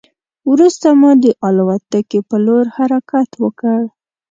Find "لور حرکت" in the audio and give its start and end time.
2.45-3.29